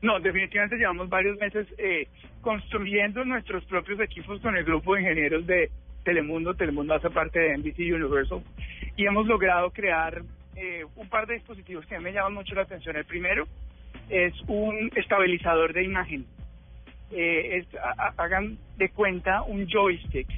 No, 0.00 0.18
definitivamente 0.18 0.76
llevamos 0.78 1.08
varios 1.08 1.38
meses 1.38 1.66
eh, 1.78 2.08
construyendo 2.40 3.24
nuestros 3.24 3.64
propios 3.66 4.00
equipos 4.00 4.40
con 4.40 4.56
el 4.56 4.64
grupo 4.64 4.94
de 4.94 5.02
ingenieros 5.02 5.46
de 5.46 5.70
Telemundo. 6.04 6.54
Telemundo 6.54 6.94
hace 6.94 7.10
parte 7.10 7.38
de 7.38 7.58
NBC 7.58 7.78
Universal 7.94 8.42
y 8.96 9.06
hemos 9.06 9.26
logrado 9.26 9.70
crear 9.70 10.22
eh, 10.56 10.84
un 10.96 11.08
par 11.08 11.26
de 11.26 11.34
dispositivos 11.34 11.86
que 11.86 11.94
a 11.94 11.98
mí 11.98 12.04
me 12.04 12.12
llaman 12.12 12.34
mucho 12.34 12.54
la 12.54 12.62
atención. 12.62 12.96
El 12.96 13.04
primero 13.04 13.44
es 14.10 14.34
un 14.48 14.90
estabilizador 14.96 15.72
de 15.72 15.84
imagen. 15.84 16.26
Eh, 17.10 17.58
es- 17.58 17.74
ha- 17.76 17.94
ha- 17.98 18.14
hagan 18.22 18.58
de 18.76 18.88
cuenta 18.90 19.42
un 19.42 19.66
joystick 19.68 20.28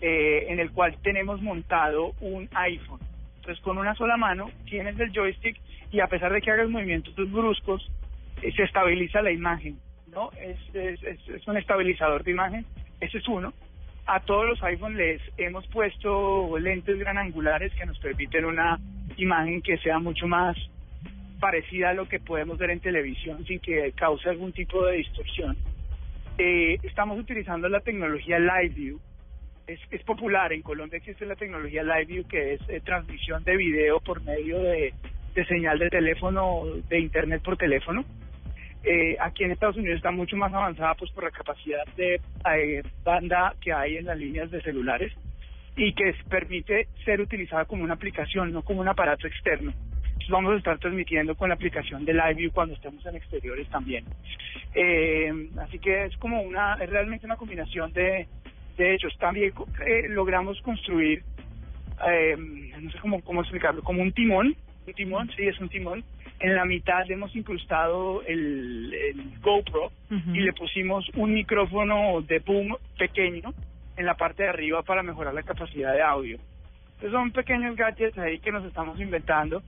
eh, 0.00 0.46
en 0.48 0.58
el 0.60 0.70
cual 0.72 0.96
tenemos 1.02 1.40
montado 1.40 2.12
un 2.20 2.48
iPhone. 2.54 3.00
Entonces, 3.36 3.62
con 3.62 3.78
una 3.78 3.94
sola 3.94 4.16
mano 4.16 4.50
tienes 4.68 4.98
el 4.98 5.12
joystick 5.12 5.56
y 5.92 6.00
a 6.00 6.06
pesar 6.08 6.32
de 6.32 6.40
que 6.40 6.50
hagas 6.50 6.68
movimientos 6.68 7.14
bruscos, 7.30 7.90
eh, 8.42 8.52
se 8.52 8.64
estabiliza 8.64 9.22
la 9.22 9.30
imagen, 9.30 9.78
¿no? 10.08 10.30
Es, 10.32 10.58
es, 10.74 11.02
es 11.28 11.46
un 11.46 11.56
estabilizador 11.56 12.24
de 12.24 12.32
imagen, 12.32 12.66
ese 13.00 13.18
es 13.18 13.28
uno. 13.28 13.52
A 14.06 14.20
todos 14.20 14.46
los 14.46 14.62
iPhone 14.62 14.96
les 14.96 15.20
hemos 15.38 15.66
puesto 15.68 16.58
lentes 16.58 16.98
gran 16.98 17.16
angulares 17.16 17.72
que 17.74 17.86
nos 17.86 17.98
permiten 17.98 18.44
una 18.44 18.78
imagen 19.16 19.62
que 19.62 19.78
sea 19.78 19.98
mucho 19.98 20.26
más 20.26 20.56
parecida 21.40 21.90
a 21.90 21.94
lo 21.94 22.06
que 22.06 22.20
podemos 22.20 22.58
ver 22.58 22.70
en 22.70 22.80
televisión 22.80 23.44
sin 23.46 23.60
que 23.60 23.92
cause 23.92 24.28
algún 24.28 24.52
tipo 24.52 24.84
de 24.84 24.98
distorsión. 24.98 25.56
Eh, 26.36 26.78
estamos 26.82 27.18
utilizando 27.18 27.68
la 27.68 27.80
tecnología 27.80 28.38
Live 28.38 28.74
View. 28.74 29.00
Es, 29.66 30.02
popular, 30.04 30.52
en 30.52 30.60
Colombia 30.60 30.98
existe 30.98 31.24
la 31.24 31.36
tecnología 31.36 31.82
Live 31.82 32.04
View 32.04 32.28
que 32.28 32.54
es 32.54 32.60
eh, 32.68 32.82
transmisión 32.84 33.42
de 33.44 33.56
video 33.56 34.00
por 34.00 34.22
medio 34.22 34.58
de, 34.58 34.92
de 35.34 35.46
señal 35.46 35.78
de 35.78 35.88
teléfono, 35.88 36.64
de 36.90 36.98
internet 36.98 37.40
por 37.42 37.56
teléfono. 37.56 38.04
Eh, 38.84 39.16
aquí 39.18 39.44
en 39.44 39.52
Estados 39.52 39.76
Unidos 39.76 39.96
está 39.96 40.10
mucho 40.10 40.36
más 40.36 40.52
avanzada 40.52 40.94
pues 40.94 41.10
por 41.12 41.24
la 41.24 41.30
capacidad 41.30 41.86
de 41.96 42.20
eh, 42.54 42.82
banda 43.02 43.54
que 43.60 43.72
hay 43.72 43.96
en 43.96 44.06
las 44.06 44.18
líneas 44.18 44.50
de 44.50 44.60
celulares 44.60 45.12
y 45.76 45.92
que 45.94 46.14
permite 46.28 46.88
ser 47.04 47.20
utilizada 47.20 47.64
como 47.64 47.82
una 47.82 47.94
aplicación, 47.94 48.52
no 48.52 48.62
como 48.62 48.80
un 48.80 48.88
aparato 48.88 49.26
externo. 49.26 49.72
Entonces 50.24 50.28
vamos 50.30 50.52
a 50.54 50.56
estar 50.56 50.78
transmitiendo 50.78 51.34
con 51.34 51.48
la 51.48 51.54
aplicación 51.54 52.04
de 52.04 52.14
LiveView 52.14 52.52
cuando 52.52 52.74
estemos 52.74 53.04
en 53.06 53.16
exteriores 53.16 53.68
también. 53.68 54.04
Eh, 54.74 55.48
así 55.58 55.78
que 55.78 56.04
es 56.04 56.16
como 56.18 56.42
una, 56.42 56.74
es 56.74 56.88
realmente 56.88 57.26
una 57.26 57.36
combinación 57.36 57.92
de, 57.92 58.26
de 58.76 58.94
hechos. 58.94 59.16
También 59.18 59.52
eh, 59.86 60.08
logramos 60.08 60.60
construir, 60.62 61.22
eh, 62.08 62.36
no 62.36 62.90
sé 62.90 62.98
cómo, 62.98 63.20
cómo 63.22 63.40
explicarlo, 63.40 63.82
como 63.82 64.02
un 64.02 64.12
timón, 64.12 64.54
un 64.86 64.94
timón, 64.94 65.30
sí, 65.36 65.46
es 65.46 65.58
un 65.58 65.68
timón. 65.68 66.04
En 66.44 66.54
la 66.54 66.66
mitad 66.66 67.10
hemos 67.10 67.34
incrustado 67.34 68.22
el, 68.26 68.92
el 68.92 69.40
GoPro 69.40 69.86
Ujú. 70.10 70.34
y 70.34 70.40
le 70.40 70.52
pusimos 70.52 71.08
un 71.16 71.32
micrófono 71.32 72.20
de 72.20 72.40
boom 72.40 72.76
pequeño 72.98 73.54
en 73.96 74.04
la 74.04 74.14
parte 74.14 74.42
de 74.42 74.50
arriba 74.50 74.82
para 74.82 75.02
mejorar 75.02 75.32
la 75.32 75.42
capacidad 75.42 75.94
de 75.94 76.02
audio. 76.02 76.36
Entonces 76.96 77.12
son 77.12 77.32
pequeños 77.32 77.74
gadgets 77.76 78.18
ahí 78.18 78.40
que 78.40 78.52
nos 78.52 78.62
estamos 78.66 79.00
inventando 79.00 79.62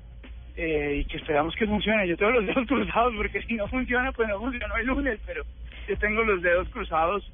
eh, 0.54 0.98
y 1.00 1.04
que 1.06 1.16
esperamos 1.16 1.54
que 1.56 1.66
funcione. 1.66 2.06
Yo 2.08 2.16
tengo 2.18 2.32
los 2.32 2.46
dedos 2.46 2.66
cruzados 2.68 3.14
porque 3.16 3.40
si 3.42 3.54
no 3.54 3.66
funciona, 3.68 4.12
pues 4.12 4.28
no 4.28 4.38
funcionó 4.38 4.76
el 4.76 4.86
lunes, 4.86 5.18
pero 5.24 5.44
yo 5.88 5.96
tengo 5.96 6.24
los 6.24 6.42
dedos 6.42 6.68
cruzados 6.68 7.32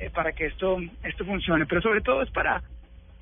eh, 0.00 0.10
para 0.12 0.32
que 0.32 0.46
esto 0.46 0.78
esto 1.04 1.24
funcione. 1.24 1.64
Pero 1.66 1.80
sobre 1.80 2.00
todo 2.00 2.22
es 2.22 2.30
para 2.30 2.60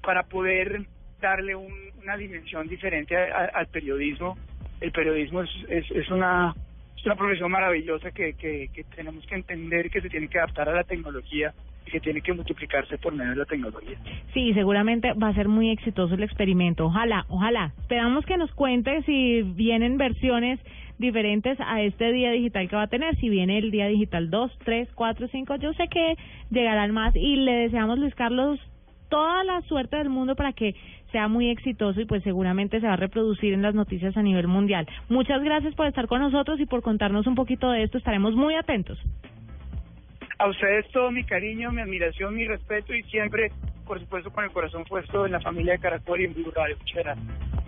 para 0.03 0.23
poder 0.23 0.81
darle 1.21 1.55
un- 1.55 1.91
una 2.03 2.17
dimensión 2.17 2.69
diferente 2.69 3.15
a- 3.19 3.35
a- 3.37 3.51
al 3.59 3.67
periodismo. 3.67 4.39
El 4.81 4.93
periodismo 4.93 5.43
es, 5.43 5.51
es, 5.69 5.91
es 5.91 6.11
una 6.11 6.55
es 6.99 7.07
una 7.07 7.15
profesión 7.15 7.51
maravillosa 7.51 8.11
que, 8.11 8.33
que, 8.35 8.69
que 8.73 8.85
tenemos 8.85 9.25
que 9.27 9.37
entender 9.37 9.89
que 9.91 10.01
se 10.01 10.09
tiene 10.09 10.29
que 10.29 10.39
adaptar 10.39 10.69
a 10.69 10.73
la 10.73 10.83
tecnología 10.83 11.55
y 11.87 11.91
que 11.91 12.01
tiene 12.01 12.21
que 12.21 12.33
multiplicarse 12.33 12.99
por 12.99 13.15
medio 13.15 13.31
de 13.31 13.37
la 13.37 13.45
tecnología. 13.45 13.97
Sí, 14.35 14.53
seguramente 14.53 15.13
va 15.13 15.29
a 15.29 15.35
ser 15.35 15.49
muy 15.49 15.71
exitoso 15.71 16.15
el 16.15 16.25
experimento. 16.25 16.87
Ojalá, 16.87 17.25
ojalá. 17.29 17.73
Esperamos 17.79 18.27
que 18.27 18.37
nos 18.37 18.53
cuente 18.53 19.03
si 19.03 19.43
vienen 19.43 19.97
versiones 19.97 20.59
diferentes 20.99 21.57
a 21.61 21.83
este 21.83 22.13
día 22.13 22.33
digital 22.33 22.69
que 22.69 22.77
va 22.77 22.83
a 22.83 22.89
tener. 22.89 23.17
Si 23.17 23.29
viene 23.29 23.59
el 23.59 23.71
día 23.71 23.87
digital 23.87 24.31
2, 24.31 24.59
3, 24.65 24.89
4, 24.95 25.29
5, 25.29 25.57
yo 25.57 25.73
sé 25.75 25.89
que 25.89 26.17
llegarán 26.51 26.93
más 26.93 27.15
y 27.15 27.37
le 27.37 27.53
deseamos, 27.53 27.99
Luis 27.99 28.15
Carlos, 28.17 28.59
toda 29.09 29.45
la 29.45 29.61
suerte 29.63 29.97
del 29.97 30.09
mundo 30.09 30.35
para 30.37 30.53
que 30.53 30.75
sea 31.13 31.29
muy 31.29 31.51
exitoso 31.51 32.01
y 32.01 32.05
pues 32.05 32.23
seguramente 32.23 32.81
se 32.81 32.87
va 32.87 32.95
a 32.95 32.97
reproducir 32.97 33.53
en 33.55 33.63
las 33.63 33.75
noticias 33.75 34.17
a 34.17 34.23
nivel 34.23 34.47
mundial. 34.47 34.87
Muchas 35.09 35.43
gracias 35.43 35.75
por 35.75 35.87
estar 35.87 36.07
con 36.07 36.21
nosotros 36.21 36.61
y 36.61 36.67
por 36.67 36.83
contarnos 36.83 37.27
un 37.27 37.35
poquito 37.35 37.71
de 37.71 37.85
esto. 37.85 37.99
Estaremos 37.99 38.35
muy 38.35 38.55
atentos. 38.55 38.99
A 40.39 40.49
ustedes 40.49 40.87
todo 40.93 41.11
mi 41.11 41.25
cariño, 41.25 41.73
mi 41.73 41.81
admiración, 41.81 42.35
mi 42.35 42.47
respeto 42.47 42.95
y 42.95 43.03
siempre, 43.05 43.51
por 43.87 43.99
supuesto, 43.99 44.31
con 44.31 44.45
el 44.45 44.51
corazón 44.51 44.85
puesto 44.85 45.27
en 45.27 45.33
la 45.33 45.41
familia 45.41 45.73
de 45.73 45.81
Caracol 45.81 46.21
y 46.21 46.25
en 46.27 46.35
Blue. 46.35 46.45
Muchas 46.45 47.05
gracias. 47.05 47.68